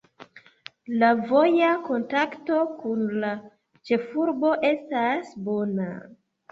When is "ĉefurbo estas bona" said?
3.93-5.93